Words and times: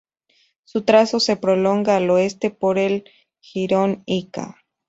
Su 0.63 0.81
trazo 0.81 1.19
se 1.19 1.37
prolonga 1.37 1.95
al 1.97 2.09
oeste 2.09 2.49
por 2.49 2.79
el 2.79 3.03
jirón 3.39 4.01
Ica. 4.07 4.59